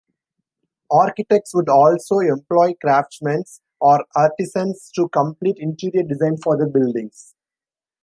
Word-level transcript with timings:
Architects 0.89 1.53
would 1.53 1.69
also 1.69 2.21
employ 2.21 2.73
craftsmen 2.81 3.43
or 3.81 4.03
artisans 4.15 4.89
to 4.95 5.07
complete 5.09 5.57
interior 5.59 6.01
design 6.01 6.37
for 6.37 6.57
their 6.57 6.67
buildings. 6.69 7.35